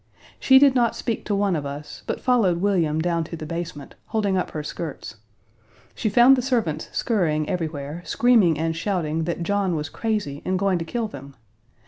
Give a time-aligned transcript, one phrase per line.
[0.39, 3.93] She did not speak to one of us, but followed William down to the basement,
[4.07, 5.17] holding up her skirts.
[5.93, 10.79] She found the servants scurrying everywhere, screaming and shouting that John was crazy and going
[10.79, 11.35] to kill them.